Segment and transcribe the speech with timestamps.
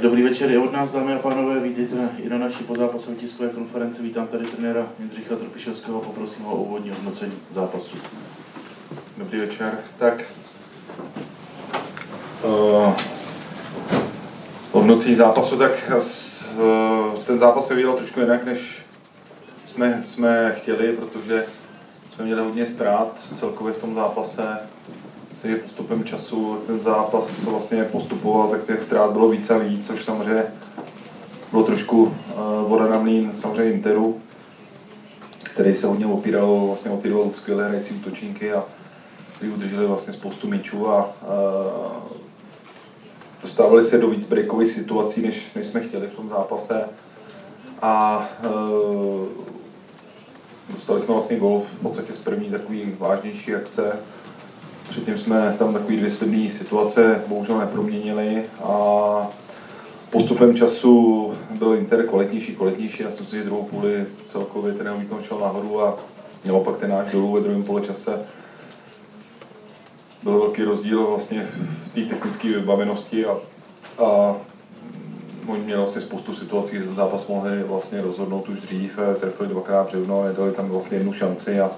[0.00, 3.48] Tak dobrý večer i od nás, dámy a pánové, vítejte i na naší pozápasové tiskové
[3.48, 4.02] konferenci.
[4.02, 7.96] Vítám tady trenéra Jindřicha Trpišovského, poprosím ho o úvodní hodnocení zápasu.
[9.16, 9.78] Dobrý večer.
[9.98, 10.24] Tak,
[12.44, 12.94] uh,
[14.72, 18.82] hodnocení zápasu, tak uh, ten zápas se viděl trošku jinak, než
[19.66, 21.44] jsme, jsme chtěli, protože
[22.14, 24.58] jsme měli hodně ztrát celkově v tom zápase.
[25.44, 30.04] Že postupem času ten zápas vlastně postupoval, tak těch ztrát bylo víc a víc, což
[30.04, 30.44] samozřejmě
[31.50, 32.12] bylo trošku uh,
[32.68, 34.20] voda na mlín samozřejmě Interu,
[35.42, 38.64] který se hodně opíral vlastně o ty dva skvělé hrající útočníky a
[39.36, 42.18] kteří udrželi vlastně spoustu míčů a uh,
[43.42, 46.84] dostávali se do víc breakových situací, než, než jsme chtěli v tom zápase.
[47.82, 49.26] A uh,
[50.70, 53.92] dostali jsme vlastně gol v podstatě z první takový vážnější akce.
[54.90, 59.28] Předtím jsme tam takový dvě slibné situace bohužel neproměnili a
[60.10, 63.02] postupem času byl Inter kvalitnější, kvalitnější.
[63.02, 65.98] Já jsem si, druhou půli celkově ten výkon šel nahoru a
[66.44, 68.26] naopak ten náš dolů ve druhém poločase
[70.22, 73.36] byl velký rozdíl vlastně v té technické vybavenosti a,
[74.04, 74.36] a
[75.46, 80.24] oni měli vlastně spoustu situací, kde zápas mohli vlastně rozhodnout už dřív, trefili dvakrát břevno,
[80.24, 81.70] nedali tam vlastně jednu šanci a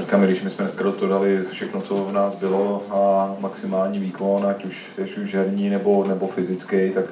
[0.00, 4.46] říkám, když my jsme dneska toho dali všechno, co v nás bylo a maximální výkon,
[4.46, 7.04] ať už, ať už herní nebo, nebo fyzický, tak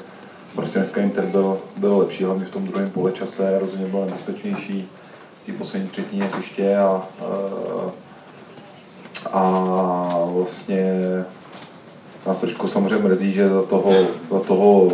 [0.55, 4.89] prostě dneska Inter byl, byl lepší, hlavně v tom druhém poločase, rozhodně byl nebezpečnější
[5.43, 7.33] v té poslední třetině hřiště a, a
[9.33, 10.95] a vlastně
[12.27, 13.93] nás trošku samozřejmě mrzí, že za toho,
[14.31, 14.89] za toho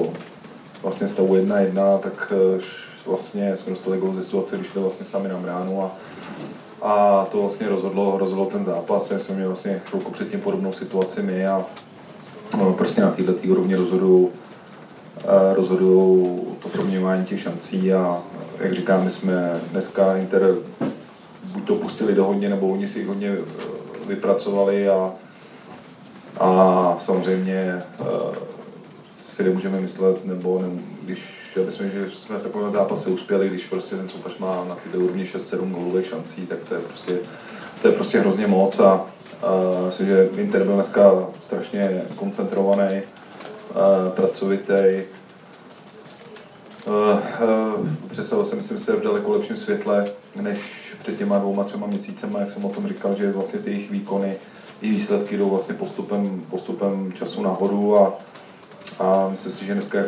[0.82, 2.60] vlastně stavu 1-1, tak eh,
[3.06, 5.96] vlastně jsme dostali gol ze situace, když šli vlastně sami na bránu a,
[6.82, 9.12] a to vlastně rozhodlo, rozhodlo ten zápas.
[9.12, 11.64] Jsme měli vlastně chvilku předtím podobnou situaci my a
[12.58, 14.28] no, prostě na této úrovni rozhodují
[15.24, 18.18] eh, rozhodují to proměňování těch šancí a
[18.58, 20.54] jak říkám, my jsme dneska Inter
[21.52, 23.44] buď to pustili do hodně, nebo oni si hodně eh,
[24.06, 25.12] vypracovali a,
[26.40, 28.06] a samozřejmě uh,
[29.16, 30.68] si nemůžeme myslet, nebo ne,
[31.02, 34.74] když já myslím, že jsme v takovém zápase uspěli, když prostě ten soupeř má na
[34.74, 37.18] ty úrovni 6-7 gólových šancí, tak to je prostě,
[37.82, 43.02] to je prostě hrozně moc a uh, myslím, že Inter byl dneska strašně koncentrovaný,
[44.14, 45.02] pracovitý,
[48.10, 50.04] představil jsem myslím se v daleko lepším světle,
[50.42, 50.58] než
[51.02, 54.36] před těma dvouma, třema měsícema, jak jsem o tom říkal, že vlastně ty jejich výkony
[54.80, 58.12] i výsledky jdou vlastně postupem, postupem času nahoru a,
[59.00, 59.98] a myslím si, že dneska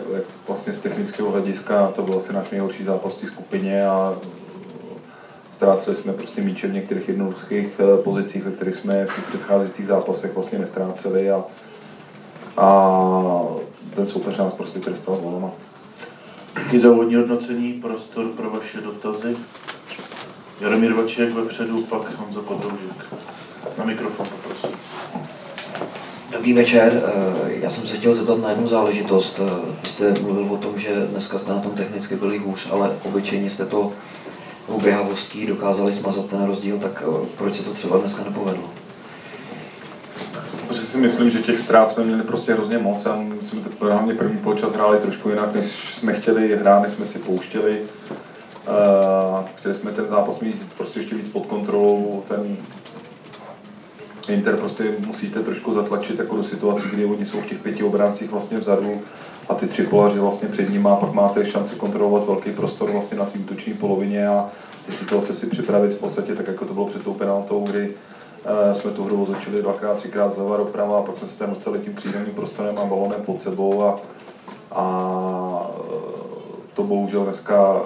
[0.49, 4.19] vlastně z technického hlediska to byl asi náš nejhorší zápas v té skupině a
[5.53, 9.87] ztráceli jsme prostě míče v některých jednoduchých eh, pozicích, ve kterých jsme v těch předcházejících
[9.87, 11.45] zápasech vlastně nestráceli a,
[12.57, 13.01] a
[13.95, 15.55] ten soupeř nás prostě trestal volno.
[16.65, 19.37] Díky za úvodní hodnocení, prostor pro vaše dotazy.
[20.61, 23.15] Jaromír Vaček vepředu, pak Honzo Podroužek.
[23.79, 24.80] Na mikrofon poprosím.
[26.41, 29.41] Dobrý večer, eh, já jsem se chtěl zeptat na jednu záležitost.
[29.41, 29.51] Eh,
[29.83, 33.51] vy jste mluvil o tom, že dneska jste na tom technicky byli hůř, ale obyčejně
[33.51, 33.93] jste to
[34.67, 38.65] oběhavostí dokázali smazat ten rozdíl, tak eh, proč se to třeba dneska nepovedlo?
[40.69, 44.15] Protože si myslím, že těch ztrát jsme měli prostě hrozně moc a my jsme hlavně
[44.15, 45.67] první poločas hráli trošku jinak, než
[45.99, 47.83] jsme chtěli hrát, než jsme si pouštěli.
[49.57, 52.57] Chtěli jsme ten zápas mít prostě ještě víc pod kontrolou, ten
[54.31, 58.31] Inter prostě musíte trošku zatlačit jako do situací, kdy oni jsou v těch pěti obráncích
[58.31, 59.01] vlastně vzadu
[59.49, 63.19] a ty tři polaři vlastně před nimi a pak máte šanci kontrolovat velký prostor vlastně
[63.19, 64.49] na té útoční polovině a
[64.87, 68.73] ty situace si připravit v podstatě tak, jako to bylo před tou penaltou, kdy uh,
[68.73, 71.95] jsme tu hru otočili dvakrát, třikrát zleva doprava a pak jsme se tam dostali tím
[71.95, 74.01] příjemným prostorem a balonem pod sebou a,
[74.73, 75.71] a
[76.75, 77.83] to bohužel dneska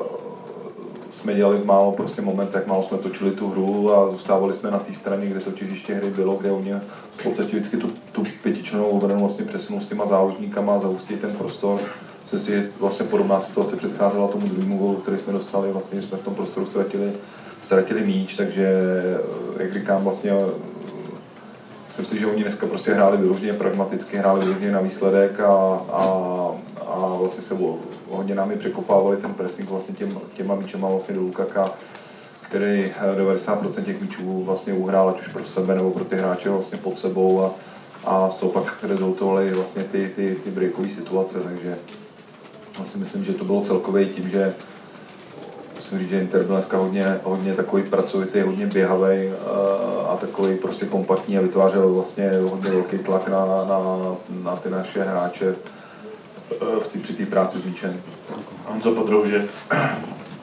[1.24, 4.78] jsme dělali v málo prostě momentech, málo jsme točili tu hru a zůstávali jsme na
[4.78, 6.72] té straně, kde to těžiště hry bylo, kde oni
[7.18, 11.30] v podstatě vždycky tu, tu pětičnou obranu vlastně přesunou s těma záložníkama a zahustí ten
[11.30, 11.80] prostor.
[12.22, 16.18] Myslím si, vlastně podobná situace předcházela tomu druhému golu, který jsme dostali, vlastně, že jsme
[16.18, 17.12] v tom prostoru ztratili,
[17.62, 18.74] ztratili míč, takže
[19.58, 20.32] jak říkám, vlastně
[21.86, 26.04] myslím si, že oni dneska prostě hráli vyloženě pragmaticky, hráli vyloženě na výsledek a, a,
[26.86, 27.54] a vlastně se
[28.10, 31.70] hodně námi překopávali ten pressing vlastně těm, těma míčema vlastně do Lukaka,
[32.40, 36.78] který 90% těch míčů vlastně uhrál, ať už pro sebe nebo pro ty hráče vlastně
[36.78, 37.50] pod sebou a,
[38.04, 41.76] a z toho pak rezultovaly vlastně ty, ty, ty breakové situace, takže
[42.86, 44.54] si myslím, že to bylo celkově tím, že
[45.76, 49.30] musím říct, že Inter byl dneska hodně, hodně takový pracovitý, hodně běhavý
[50.08, 53.78] a takový prostě kompaktní a vytvářel vlastně hodně velký tlak na, na,
[54.42, 55.54] na ty naše hráče.
[56.60, 58.02] V tý, při té práci zničený.
[58.66, 59.42] Honzo Podroužek.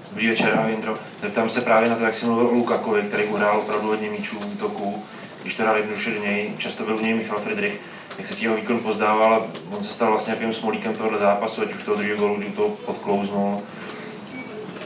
[0.10, 0.96] Dobrý večer, Indro.
[1.22, 4.40] Zeptám se právě na to, jak jsi mluvil o Lukakovi, který uhrál opravdu hodně míčů
[4.40, 5.04] v útoku,
[5.42, 7.80] když to dal jednoduše do něj, často byl u něj Michal Friedrich.
[8.18, 11.76] Jak se ti jeho výkon pozdával, on se stal vlastně nějakým smolíkem tohohle zápasu, ať
[11.76, 13.62] už toho druhého gólu, kdy to podklouznul.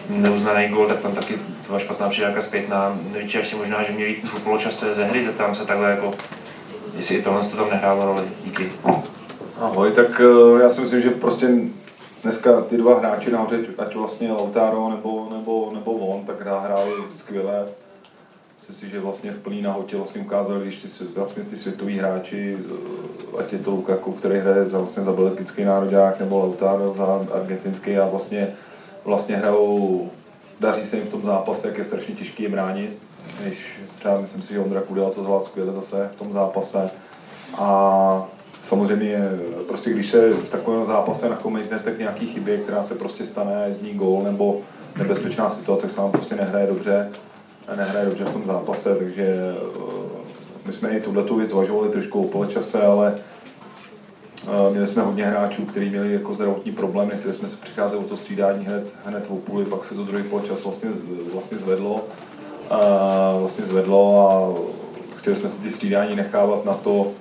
[0.10, 3.00] Neuznaný gól, tak tam taky byla špatná přidávka zpětná.
[3.14, 6.14] Nevíš, si možná, že měli v poločase ze hry, zeptám se takhle jako,
[6.96, 8.24] jestli i tohle to tam nehrálo roli.
[8.44, 8.72] Díky.
[9.60, 11.50] Ahoj, tak eh, já si myslím, že prostě
[12.24, 17.66] dneska ty dva hráči nahoře, ať vlastně Lautaro nebo, nebo, nebo on, tak hráli skvěle.
[18.58, 22.58] Myslím si, že vlastně v plný nahotě vlastně ukázali, když ty, vlastně ty světoví hráči,
[22.58, 27.26] eh, ať je to Lukaku, který hraje za, vlastně za belgický národák, nebo Lautaro za
[27.34, 28.56] argentinský a vlastně,
[29.06, 30.10] vlastně hrajou,
[30.60, 32.98] daří se jim v tom zápase, jak je strašně těžký je bránit.
[33.42, 36.90] Když třeba myslím si, že Ondra Kudela to zvládl skvěle zase v tom zápase.
[37.58, 38.28] A
[38.66, 39.24] samozřejmě
[39.68, 43.82] prostě když se v takovém zápase nakomenujete k nějaký chybě, která se prostě stane z
[43.82, 44.62] ní gól nebo
[44.98, 47.10] nebezpečná situace, se vám prostě nehraje dobře,
[47.76, 50.24] nehraje dobře v tom zápase, takže eh,
[50.68, 53.16] my jsme i tuhle tu věc zvažovali trošku o poločase, ale
[54.48, 58.08] eh, Měli jsme hodně hráčů, kteří měli jako zdravotní problémy, které jsme se přicházeli o
[58.08, 60.90] to střídání hned, hned v půli, pak se to druhý poločas vlastně,
[61.34, 62.04] vlastně zvedlo.
[62.70, 62.80] A
[63.40, 64.54] vlastně zvedlo a
[65.18, 67.12] chtěli jsme si ty střídání nechávat na to,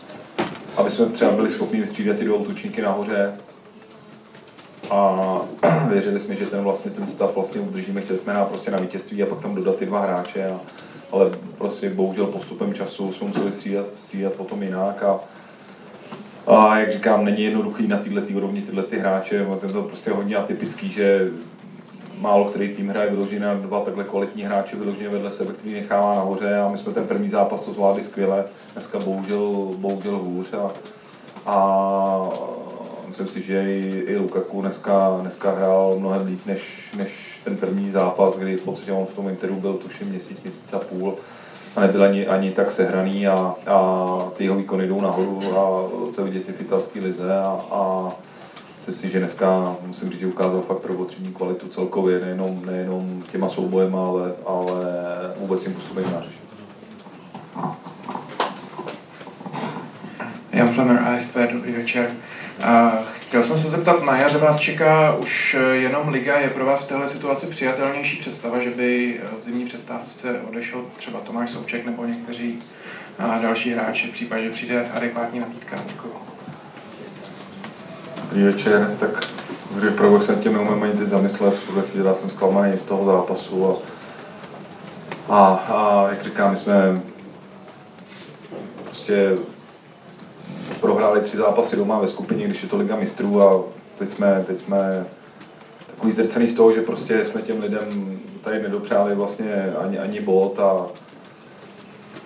[0.77, 3.35] aby jsme třeba byli schopni vystřídat ty dva útočníky nahoře.
[4.91, 5.41] A
[5.89, 9.23] věřili jsme, že ten vlastně ten stav vlastně udržíme, chtěli jsme hrát prostě na vítězství
[9.23, 10.47] a pak tam dodat ty dva hráče.
[10.47, 10.61] A,
[11.13, 15.21] ale prostě bohužel postupem času jsme museli střídat, střídat potom jinak a,
[16.47, 20.37] a jak říkám, není jednoduchý na tyhle úrovni tyhle ty hráče, je to prostě hodně
[20.37, 21.31] atypický, že
[22.19, 26.15] málo který tým hraje vyloženě na dva takhle kvalitní hráče vyloženě vedle sebe, který nechává
[26.15, 30.71] nahoře a my jsme ten první zápas to zvládli skvěle, dneska bohužel, bohužel hůř a,
[31.47, 32.29] a
[33.09, 37.91] myslím si, že i, i Lukaku dneska, dneska hrál mnohem líp než, než ten první
[37.91, 41.15] zápas, kdy v podstatě on v tom Interu byl tuším měsíc, měsíc a půl
[41.77, 46.25] a nebyl ani, ani tak sehraný a, a ty jeho výkony jdou nahoru a to
[46.25, 48.13] vidět i v italské lize a, a
[48.87, 54.07] myslím si, že dneska musím říct, ukázal fakt prvotřídní kvalitu celkově, nejenom, nejenom těma soubojema,
[54.07, 54.81] ale, ale
[55.37, 56.27] vůbec tím působením na.
[60.53, 62.11] Jan Flemer, AFP, dobrý večer.
[63.13, 66.89] Chtěl jsem se zeptat, na jaře vás čeká už jenom liga, je pro vás v
[66.89, 72.63] téhle situaci přijatelnější představa, že by v zimní přestávce odešel třeba Tomáš Souček nebo někteří
[73.43, 75.77] další hráči v případě, že přijde adekvátní nabídka?
[75.87, 76.34] Děkuji.
[78.35, 79.31] Dobrý večer, tak
[79.89, 83.67] opravdu jsem tím neumím ani teď zamyslet, v tuhle chvíli jsem zklamaný z toho zápasu
[83.69, 83.77] a,
[85.29, 87.03] a, a jak říkám, my jsme
[88.85, 89.35] prostě
[90.81, 93.63] prohráli tři zápasy doma ve skupině, když je to Liga mistrů a
[93.99, 95.07] teď jsme, teď jsme
[95.87, 100.59] takový zdrcený z toho, že prostě jsme těm lidem tady nedopřáli vlastně ani, ani bod
[100.59, 100.87] a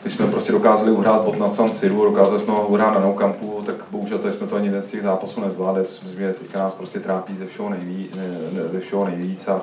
[0.03, 3.19] když jsme prostě dokázali uhrát bod na San Siru, dokázali jsme ho uhrát na Nou
[3.19, 5.81] Campu, tak bohužel tady jsme to ani jeden z těch zápasů nezvládli.
[5.81, 9.63] Myslím, že teďka nás prostě trápí ze všeho nejvíc, ne, ne, ze všeho nejvíc a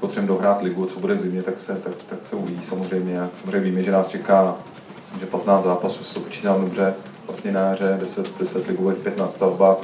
[0.00, 3.20] potřebujeme dohrát ligu, co bude v zimě, tak se, tak, tak se uvidí samozřejmě.
[3.20, 4.56] A samozřejmě víme, že nás čeká
[4.98, 6.94] myslím, že 15 zápasů, se to počítám dobře,
[7.26, 9.76] vlastně na jaře, 10, 10 ligových, 15 stavba.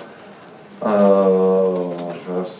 [0.86, 2.09] Uh,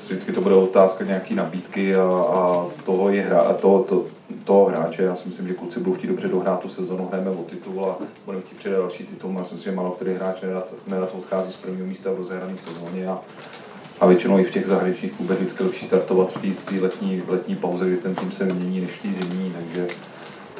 [0.06, 4.04] vždycky to bude otázka nějaký nabídky a, a toho, je hra, a toho, to,
[4.44, 5.02] toho hráče.
[5.02, 7.98] Já si myslím, že kluci budou chtít dobře dohrát tu sezonu, hrajeme o titul a
[8.24, 9.34] budeme chtít přidat další titul.
[9.38, 12.58] Já si myslím, že málo který hráč nerad, nerad odchází z prvního místa v rozehrané
[12.58, 13.18] sezóně a,
[14.00, 17.86] a většinou i v těch zahraničních klubech vždycky lepší startovat v té letní, letní pauze,
[17.86, 19.86] kdy ten tým se mění než v zimní, takže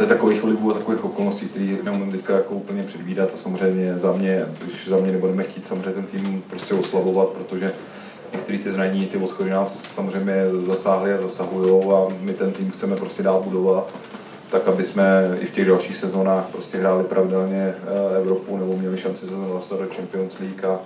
[0.01, 3.99] to je takových vlivů a takových okolností, které neumím teďka jako úplně předvídat a samozřejmě
[3.99, 7.73] za mě, když za mě nebudeme chtít samozřejmě ten tým prostě oslavovat, protože
[8.33, 12.97] některé ty zranění, ty odchody nás samozřejmě zasáhly a zasahují a my ten tým chceme
[12.97, 13.95] prostě dál budovat,
[14.51, 18.99] tak aby jsme i v těch dalších sezónách prostě hráli pravidelně eh, Evropu nebo měli
[18.99, 20.79] šanci se dostat do Champions League a,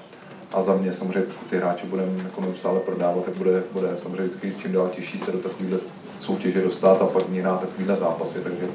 [0.54, 4.22] a za mě samozřejmě, pokud ty hráče budeme jako neustále prodávat, tak bude, bude samozřejmě
[4.22, 5.78] vždycky čím dál těžší se do takovéhle
[6.20, 8.66] soutěže dostat a pak hrát takovýhle zápasy, takže,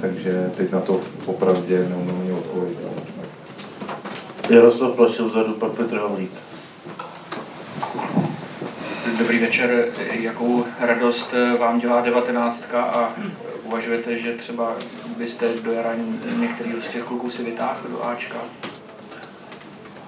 [0.00, 2.86] takže teď na to popravdě neumím odpovědět.
[4.50, 6.32] Jaroslav Plašil vzadu, pak Petr Havlík.
[9.18, 9.86] Dobrý večer.
[10.10, 13.14] Jakou radost vám dělá devatenáctka a
[13.64, 14.72] uvažujete, že třeba
[15.18, 15.90] byste do jara
[16.36, 18.36] některý z těch kluků si vytáhli do Ačka?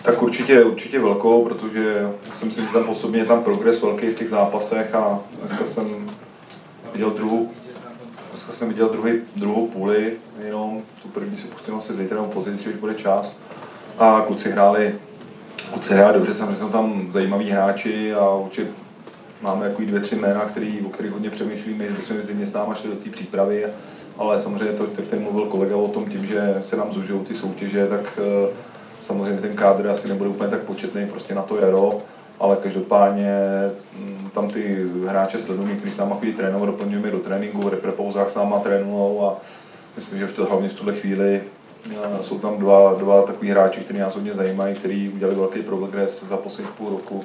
[0.03, 4.15] Tak určitě, určitě velkou, protože si myslím, že tam osobně je tam progres velký v
[4.15, 6.07] těch zápasech a dneska jsem
[6.93, 7.53] viděl druhou,
[8.31, 10.13] dneska jsem viděl druhý, druhou půli,
[10.47, 13.37] jenom tu první si pustím asi zítra nebo později, když bude čas.
[13.99, 14.95] A kluci hráli
[15.83, 18.84] se hraje dobře, samozřejmě jsou tam zajímaví hráči a určitě
[19.45, 22.53] máme jako dvě, tři jména, který, o kterých hodně přemýšlíme, že bychom v zimě s
[22.53, 23.67] náma šli do té přípravy,
[24.19, 27.87] ale samozřejmě to, který mluvil kolega o tom, tím, že se nám zužují ty soutěže,
[27.87, 28.49] tak eh,
[29.03, 31.91] samozřejmě ten kádr asi nebude úplně tak početný prostě na to jaro,
[32.41, 33.31] ale každopádně
[33.99, 38.31] mm, tam ty hráče sledují, někteří s náma chodí trénovat, doplňujeme do tréninku, v reprepouzách
[38.31, 39.37] s náma trénují a
[39.97, 41.43] myslím, že v to, hlavně v tuhle chvíli
[41.91, 46.25] eh, jsou tam dva, dva takový hráči, kteří nás hodně zajímají, kteří udělali velký progres
[46.25, 47.25] za posledních půl roku.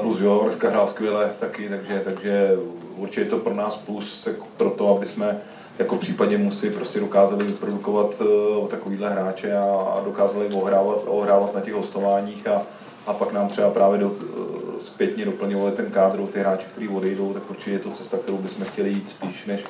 [0.00, 2.56] Plus jo, dneska hrál skvěle taky, takže, takže
[2.96, 5.40] určitě je to pro nás plus pro to, aby jsme
[5.78, 11.54] jako v případě musí prostě dokázali vyprodukovat uh, takovýhle hráče a, a dokázali ohrávat, ohrávat
[11.54, 12.62] na těch hostováních a,
[13.06, 17.32] a pak nám třeba právě do, uh, zpětně doplňovali ten kádr, ty hráči, kteří odejdou,
[17.32, 19.64] tak určitě je to cesta, kterou bychom chtěli jít spíš, než,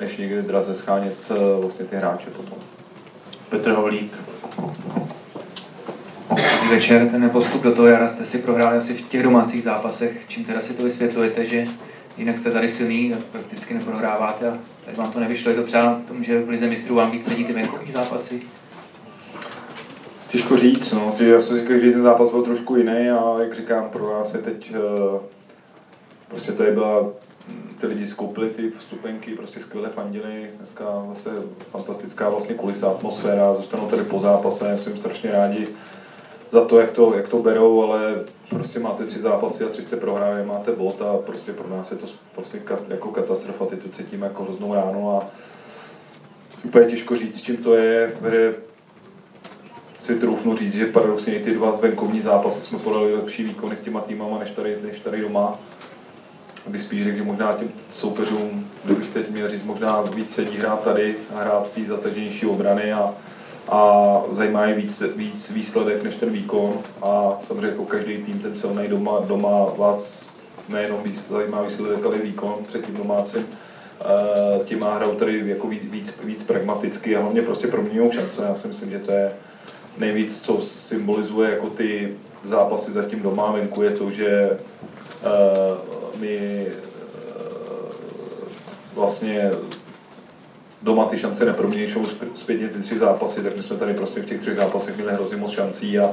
[0.00, 2.58] než někde draze schánět uh, vlastně ty hráče potom.
[3.48, 4.14] Petr Havlík.
[6.70, 10.24] Večer, ten postup do toho jara jste si prohráli asi v těch domácích zápasech.
[10.28, 11.64] Čím teda si to vysvětlujete, že
[12.16, 15.50] jinak jste tady silný a prakticky neprohráváte a tak vám to nevyšlo.
[15.50, 18.42] Je to třeba tomu, že v Lize mistrů vám víc sedí ty venkovní zápasy?
[20.28, 21.14] Těžko říct, no.
[21.18, 24.34] Ty, já jsem si každý ten zápas byl trošku jiný a jak říkám, pro nás
[24.34, 25.20] je teď uh,
[26.28, 27.10] prostě tady byla
[27.80, 31.30] ty lidi skoupili ty vstupenky, prostě skvěle fandili, dneska zase
[31.70, 35.66] fantastická vlastně kulisa, atmosféra, zůstanou tady po zápase, jsem strašně rádi
[36.50, 39.96] za to, jak to, jak to berou, ale prostě máte tři zápasy a tři jste
[39.96, 43.88] prohráli, máte bod a prostě pro nás je to prostě kat, jako katastrofa, ty to
[43.88, 45.26] cítíme jako hroznou ránu a
[46.64, 48.54] úplně těžko říct, čím to je, vede
[49.98, 54.00] si troufnu říct, že paradoxně ty dva venkovní zápasy jsme podali lepší výkony s těma
[54.00, 55.58] týmama než tady, než tady doma.
[56.66, 60.84] Bych spíš řekl, že možná těm soupeřům, kdybych teď měl říct, možná víc sedí hrát
[60.84, 63.14] tady a hrát z té zataženější obrany a,
[63.70, 68.56] a zajímá je víc, víc výsledek než ten výkon a samozřejmě jako každý tým ten
[68.56, 70.30] silný doma, doma vás
[70.68, 73.46] nejenom zajímá výsledek, ale výkon před tím domácím.
[74.60, 78.42] E, tím má hrajou tady jako víc, víc, pragmaticky a hlavně prostě proměňují šance.
[78.42, 79.32] Já si myslím, že to je
[79.98, 84.58] nejvíc, co symbolizuje jako ty zápasy zatím doma venku, je to, že e,
[86.18, 86.74] my eh,
[88.94, 89.50] vlastně
[90.82, 92.02] doma ty šance nepromění, jsou
[92.34, 95.36] zpětně ty tři zápasy, tak my jsme tady prostě v těch třech zápasech měli hrozně
[95.36, 96.10] moc šancí a,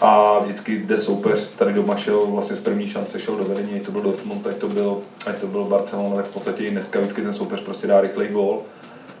[0.00, 3.92] a vždycky, kde soupeř tady doma šel, vlastně z první šance šel do vedení, to
[3.92, 7.22] byl Dortmund, ať to byl, ať to byl Barcelona, tak v podstatě i dneska vždycky
[7.22, 8.62] ten soupeř prostě dá rychlej gól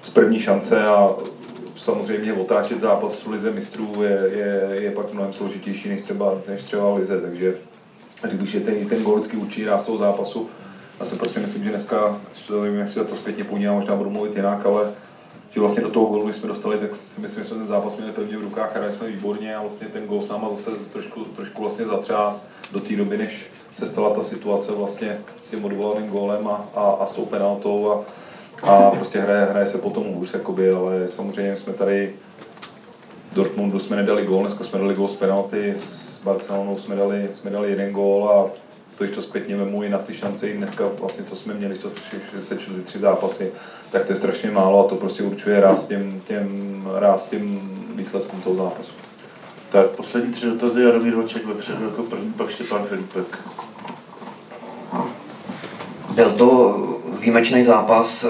[0.02, 1.14] z první šance a
[1.78, 6.62] samozřejmě otáčet zápas v lize mistrů je, je, je pak mnohem složitější než třeba, než
[6.62, 7.54] třeba lize, takže
[8.32, 10.48] když je ten, ten gol vždycky určitý ráz toho zápasu.
[11.00, 12.20] Já si prostě myslím, že dneska,
[12.62, 14.90] nevím, jak si to zpětně podívám, možná budu mluvit jinak, ale
[15.50, 18.12] že vlastně do toho gólu, jsme dostali, tak si myslím, že jsme ten zápas měli
[18.12, 21.62] pevně v rukách, hráli jsme výborně a vlastně ten gól s náma zase trošku, trošku
[21.62, 26.48] vlastně zatřás do té doby, než se stala ta situace vlastně s tím odvolaným gólem
[26.48, 28.04] a, a, a s tou penaltou a,
[28.70, 32.14] a prostě hraje, hraje se potom hůř, jakoby, ale samozřejmě jsme tady
[33.32, 37.50] Dortmundu jsme nedali gól, dneska jsme dali gól z penalty, s Barcelonou jsme dali, jsme
[37.50, 38.67] dali jeden gól a
[38.98, 41.90] to, když to zpětně vemu i na ty šance, dneska vlastně to jsme měli, to
[42.40, 43.52] sečtu ty tři zápasy,
[43.92, 47.60] tak to je strašně málo a to prostě určuje ráz těm, těm, ráz těm
[47.94, 48.92] výsledkům toho zápasu.
[49.70, 53.38] Tak poslední tři dotazy, Jaromír Voček vepředu jako první, pak Štěpán Filipek.
[56.14, 56.76] Byl to
[57.20, 58.26] výjimečný zápas,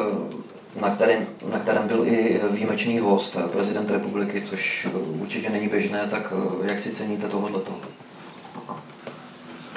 [0.81, 4.89] na kterém, na kterém byl i výjimečný host, prezident republiky, což
[5.21, 6.33] určitě není běžné, tak
[6.63, 7.75] jak si ceníte tohoto?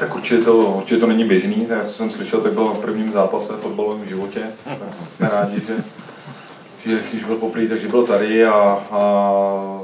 [0.01, 3.11] Tak určitě to, určitě to není běžný, tak co jsem slyšel, tak bylo v prvním
[3.11, 4.41] zápase v fotbalovém životě.
[5.15, 5.75] jsme rádi, že,
[6.85, 8.53] že když byl poprvé, takže byl tady a,
[8.91, 9.81] a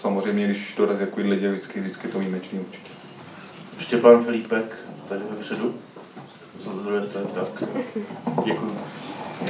[0.00, 2.90] samozřejmě, když dorazí jako lidi, vždycky, vždycky to výjimečný určitě.
[3.78, 4.76] Štěpán Filipek,
[5.08, 5.74] tady vepředu.
[6.60, 7.68] Z druhé strany, tak.
[8.44, 8.78] Děkuji.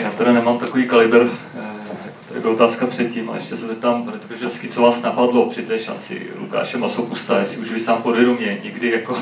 [0.02, 1.30] Já teda nemám takový kaliber,
[2.28, 6.30] to byla otázka předtím, a ještě se zeptám protože co vás napadlo při té šanci
[6.38, 9.18] Lukáše Masopusta, jestli už vy sám podvědomě někdy jako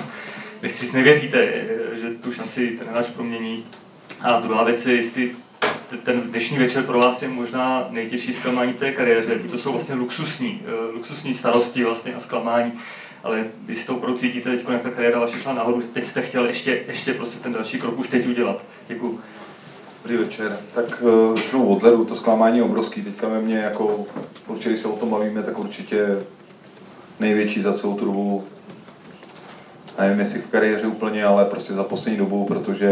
[0.63, 1.65] mistři nevěříte,
[2.01, 3.65] že tu šanci ten hráč promění.
[4.21, 5.31] A druhá věc je, jestli
[6.05, 9.95] ten dnešní večer pro vás je možná nejtěžší zklamání v té kariéře, to jsou vlastně
[9.95, 12.73] luxusní, eh, luxusní starosti vlastně a zklamání,
[13.25, 16.23] ale vy si to opravdu cítíte teď, jak ta kariéra vaše šla nahoru, teď jste
[16.23, 18.63] chtěl ještě, ještě prostě ten další krok už teď udělat.
[18.89, 19.21] Děkuji.
[20.03, 20.61] Dobrý večer.
[20.75, 21.03] Tak
[21.35, 23.03] začnu odhledu, to zklamání je obrovský.
[23.03, 24.07] Teďka ve mně, jako,
[24.47, 26.07] určitě, když se o tom bavíme, tak určitě
[27.21, 28.45] největší za celou tu dobu,
[30.01, 32.91] nevím jestli v kariéře úplně, ale prostě za poslední dobu, protože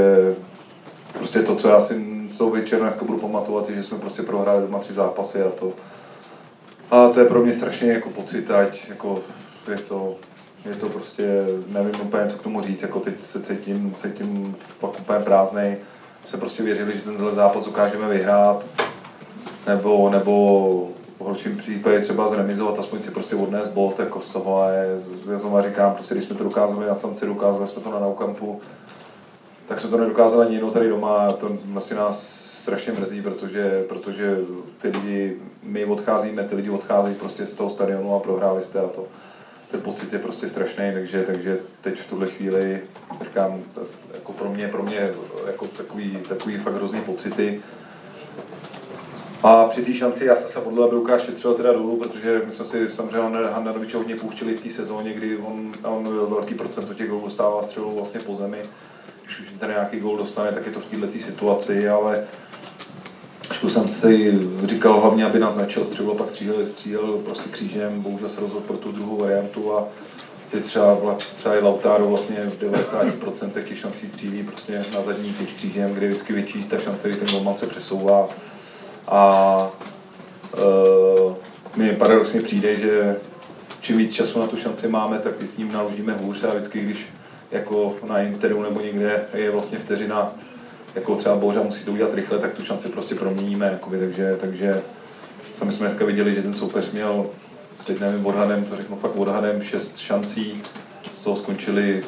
[1.13, 4.63] prostě to, co já si celou večer dneska budu pamatovat, je, že jsme prostě prohráli
[4.63, 5.73] doma tři zápasy a to,
[6.91, 9.23] a to je pro mě strašně jako pocit, ať jako
[9.71, 10.17] je to
[10.65, 15.01] je to prostě, nevím úplně, co k tomu říct, jako teď se cítím, cítím pak
[15.01, 15.77] úplně prázdnej.
[16.31, 18.67] Se prostě věřili, že ten zápas dokážeme vyhrát,
[19.67, 20.89] nebo, nebo
[21.19, 24.87] v horším případě třeba zremizovat, aspoň si prostě odnést bod jako toho, ale
[25.31, 28.61] já znovu říkám, prostě když jsme to dokázali na samci, dokázali jsme to na Naukampu,
[29.69, 34.39] tak jsme to nedokázali ani jenom tady doma to vlastně nás strašně mrzí, protože, protože
[34.83, 38.89] ty lidi, my odcházíme, ty lidi odcházejí prostě z toho stadionu a prohráli jste a
[38.89, 39.07] to,
[39.71, 42.81] ten pocit je prostě strašný, takže, takže teď v tuhle chvíli,
[43.23, 43.63] říkám,
[44.15, 45.11] jako pro mě, pro mě
[45.47, 47.61] jako takový, takový fakt hrozný pocity.
[49.43, 52.53] A při té šanci já jsem se modlil, aby Lukáš střelil teda dolů, protože my
[52.53, 57.09] jsme si samozřejmě Handanoviče hodně pouštěli v té sezóně, kdy on, on velký procent těch
[57.09, 58.59] gólů dostává střelu vlastně po zemi.
[59.25, 62.25] Když už ten nějaký gól dostane, tak je to v této situaci, ale
[63.49, 68.29] trošku jsem si říkal hlavně, aby nás začal střelu, pak střílel, střílel prostě křížem, bohužel
[68.29, 69.89] se rozhodl pro tu druhou variantu a
[70.51, 75.49] ty třeba, třeba i Lautaro vlastně v 90% těch šancí střílí prostě na zadní tyč
[75.57, 78.29] křížem, kde vždycky větší ta šance, kdy ten golman se přesouvá.
[79.11, 79.57] A
[80.57, 81.35] uh,
[81.77, 83.17] mi paradoxně přijde, že
[83.81, 87.09] čím víc času na tu šanci máme, tak s ním naložíme hůř a vždycky, když
[87.51, 90.33] jako na Interu nebo někde je vlastně vteřina,
[90.95, 94.83] jako třeba Boža musí to udělat rychle, tak tu šanci prostě proměníme, jakoby, takže, takže
[95.55, 97.27] sami jsme dneska viděli, že ten soupeř měl,
[97.85, 100.63] teď nevím odhadem, to řeknu fakt odhadem, šest šancí,
[101.15, 102.05] z toho skončili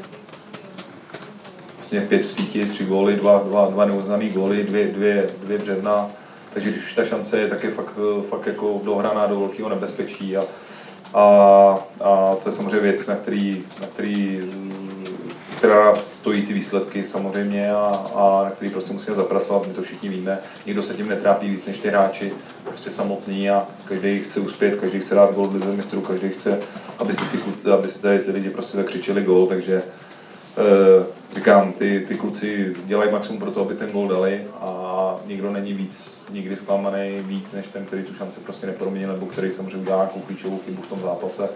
[1.76, 6.10] vlastně pět v síti, tři góly, dva, dva, dva neuznaný góly, dvě, dvě, dvě břevna,
[6.54, 10.36] takže když už ta šance je, tak je fakt, fakt jako dohraná do velkého nebezpečí
[10.36, 10.44] a,
[11.14, 11.24] a,
[12.00, 14.40] a to je samozřejmě věc, na který, na který
[15.60, 20.08] která stojí ty výsledky samozřejmě a, a na který prostě musíme zapracovat, my to všichni
[20.08, 20.38] víme.
[20.66, 22.32] Nikdo se tím netrápí víc než ty hráči,
[22.64, 26.58] prostě samotný a každý chce uspět, každý chce dát gol v mistrů, každý chce,
[26.98, 27.38] aby si ty,
[27.70, 29.82] aby si tady ty lidi prostě zakřičeli gol, takže
[31.36, 35.72] říkám, ty, ty kluci dělají maximum pro to, aby ten gol dali a nikdo není
[35.72, 39.96] víc, nikdy zklamaný víc, než ten, který tu šanci prostě neproměnil, nebo který samozřejmě udělá
[39.96, 41.48] nějakou klíčovou chybu v tom zápase,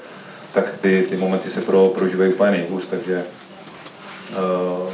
[0.54, 3.24] tak ty, ty momenty se pro, prožívají úplně nejhůř, takže
[4.30, 4.92] uh,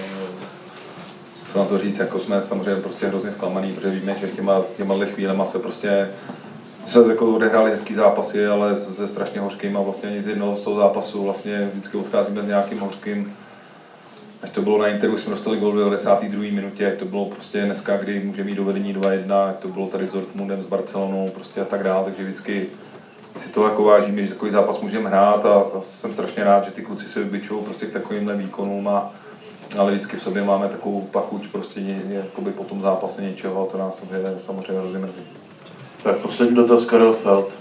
[1.53, 4.95] co na to říct, jako jsme samozřejmě prostě hrozně zklamaný, protože víme, že těma, těma
[5.05, 6.09] chvílema se prostě
[6.87, 10.63] jsme jako odehráli hezký zápasy, ale se strašně hořkým a vlastně ani z jednoho z
[10.63, 13.37] toho zápasu vlastně vždycky odcházíme s nějakým hořkým.
[14.43, 16.43] Ať to bylo na Interu, jsme dostali gol v 92.
[16.43, 20.07] minutě, ať to bylo prostě dneska, kdy může mít dovedení 2-1, ať to bylo tady
[20.07, 22.67] s Dortmundem, s Barcelonou, prostě a tak dále, takže vždycky
[23.37, 26.71] si to jako vážíme, že takový zápas můžeme hrát a, a jsem strašně rád, že
[26.71, 29.13] ty kluci se vybičují prostě k takovýmhle výkonům a,
[29.79, 33.73] ale vždycky v sobě máme takovou pachuť prostě ně, jakoby po tom zápase něčeho a
[33.73, 35.23] to nás samozřejmě, samozřejmě hrozně mrzí.
[36.03, 37.53] Tak poslední dotaz Karel Feld.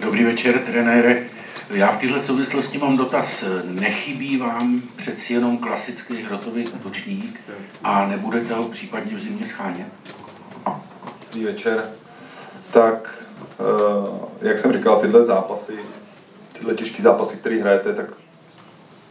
[0.00, 1.35] Dobrý večer, trenére.
[1.70, 3.44] Já v této souvislosti mám dotaz.
[3.64, 7.40] Nechybí vám přeci jenom klasický hrotový útočník
[7.84, 9.86] a nebudete ho případně v zimě schánět?
[11.24, 11.90] Dobrý večer.
[12.72, 13.24] Tak,
[14.40, 15.78] jak jsem říkal, tyhle zápasy,
[16.52, 18.06] tyhle těžké zápasy, které hrajete, tak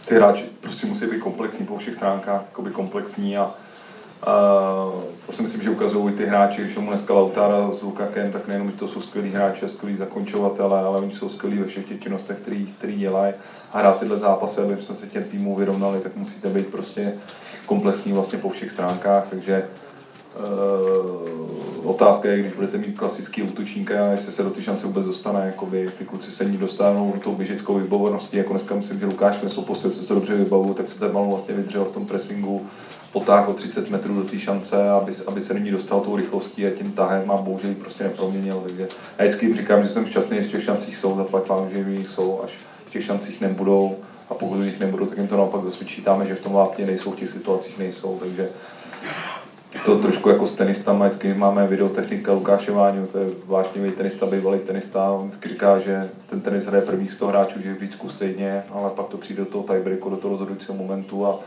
[0.05, 2.41] ty hráči prostě musí být komplexní po všech stránkách,
[2.73, 3.53] komplexní a
[4.27, 8.47] Uh, to si myslím, že ukazují ty hráči, když mu dneska Lautára s Lukakem, tak
[8.47, 11.85] nejenom, že to jsou skvělí hráči a skvělí zakončovatele, ale oni jsou skvělí ve všech
[11.85, 13.33] těch činnostech, který, který dělají.
[13.73, 17.13] A hrát tyhle zápasy, aby jsme se těm týmům vyrovnali, tak musíte být prostě
[17.65, 19.65] komplexní vlastně po všech stránkách, takže
[20.39, 25.45] Uh, otázka je, když budete mít klasický útočníka, jestli se do ty šance vůbec dostane,
[25.45, 29.81] jakoby ty kluci se ní dostanou tou běžeckou vybavovaností, jako dneska myslím, že Lukáš Mesopos
[29.81, 32.65] se, se dobře vybavu, tak se ten balon vlastně vydržel v tom pressingu,
[33.11, 36.69] potáhl o 30 metrů do té šance, aby, aby se do dostal tou rychlostí a
[36.69, 38.61] tím tahem a bohužel ji prostě neproměnil.
[38.63, 41.69] Takže já vždycky jim říkám, že jsem šťastný, že v těch šancích jsou, zaplať vám,
[41.69, 42.51] že jich jsou, až
[42.85, 43.95] v těch šancích nebudou
[44.29, 47.15] a pokud jich nebudou, tak jim to naopak zasvědčítáme, že v tom vápně nejsou, v
[47.15, 48.49] těch situacích nejsou, takže
[49.85, 54.59] to trošku jako s tenistama, vždycky máme videotechnika Lukáše Váňu, to je vášnivý tenista, bývalý
[54.59, 58.63] tenista, on vždycky říká, že ten tenis hraje prvních 100 hráčů, že je vždycky stejně,
[58.71, 61.39] ale pak to přijde do toho tiebreaku, do toho rozhodujícího momentu a,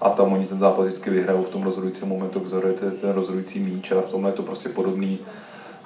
[0.00, 3.92] a tam oni ten zápas vždycky vyhrajou v tom rozhodujícím momentu, vzorujete ten rozhodující míč
[3.92, 5.18] a v tomhle je to prostě podobný.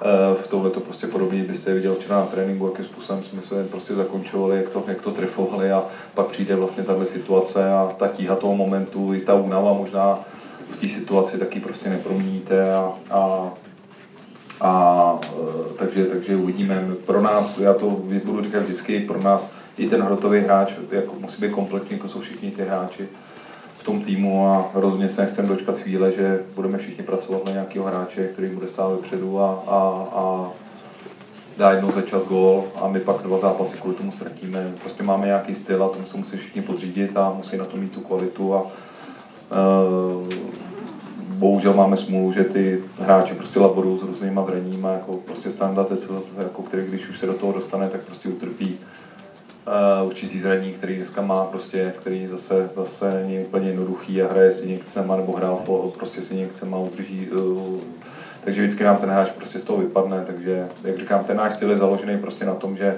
[0.03, 3.63] Eh, v tomhle to prostě podobně byste viděl včera na tréninku, jakým způsobem jsme se
[3.63, 5.83] prostě zakončovali, jak to, jak to trefovali a
[6.15, 10.19] pak přijde vlastně tahle situace a ta tíha toho momentu, i ta únava možná
[10.71, 13.51] v té situaci taky prostě nepromíníte a, a,
[14.61, 16.87] a e, takže, takže uvidíme.
[17.05, 17.89] Pro nás, já to
[18.25, 22.21] budu říkat vždycky, pro nás i ten hrotový hráč jako musí být kompletní, jako jsou
[22.21, 23.07] všichni ty hráči
[23.77, 27.85] v tom týmu a rozhodně se nechcem dočkat chvíle, že budeme všichni pracovat na nějakého
[27.85, 30.49] hráče, který bude stát vepředu a, a, a
[31.57, 34.71] dá jednou za čas gól a my pak dva zápasy kvůli tomu ztratíme.
[34.81, 37.91] Prostě máme nějaký styl a tomu se musí všichni podřídit a musí na to mít
[37.91, 38.67] tu kvalitu a
[41.41, 45.91] bohužel máme smůlu, že ty hráči prostě laborují s různýma zraníma, jako prostě standard,
[46.37, 48.79] jako který když už se do toho dostane, tak prostě utrpí
[49.67, 54.51] uh, určitý zranění, který dneska má, prostě, který zase, zase není úplně jednoduchý a hraje
[54.51, 55.59] si někcema nebo hrál
[55.97, 57.77] prostě si někcema udrží uh,
[58.43, 61.71] takže vždycky nám ten hráč prostě z toho vypadne, takže jak říkám, ten náš styl
[61.71, 62.95] je založený prostě na tom, že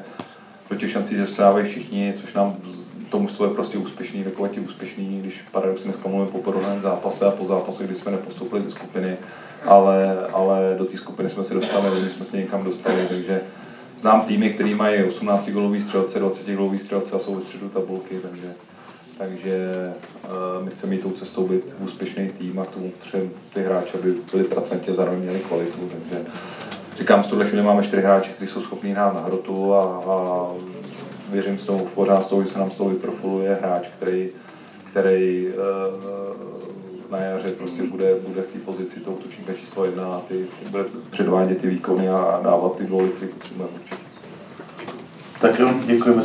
[0.69, 2.55] do těch šancí dostávají všichni, což nám
[3.13, 7.25] to mužstvo je prostě úspěšný, takové ti úspěšný, když paradoxně dneska mluvím po porovnání zápase
[7.25, 9.17] a po zápase, kdy jsme nepostoupili do skupiny,
[9.65, 13.41] ale, ale do té skupiny jsme se dostali, my jsme se někam dostali, takže
[13.97, 18.19] znám týmy, které mají 18 golový střelce, 20 golový střelce a jsou ve středu tabulky,
[18.19, 18.53] takže
[19.17, 19.71] takže
[20.25, 23.97] uh, my chceme jít tou cestou být úspěšný tým a k tomu potřebujeme ty hráče,
[23.97, 25.89] aby byli pracantě zároveň měli kvalitu.
[25.91, 26.25] Takže
[26.97, 30.47] říkám, v tuhle chvíli máme čtyři hráče, kteří jsou schopní hrát na hrotu a, a
[31.29, 34.29] věřím s tou, pořád s tou, že se nám z toho vyprofiluje hráč, který,
[34.91, 40.19] který uh, na jaře prostě bude, bude v té pozici toho tučníka číslo jedna a
[40.19, 44.03] ty, bude předvádět ty výkony a dávat ty góly, které potřebujeme určitě.
[45.41, 46.21] Tak jo, děkujeme.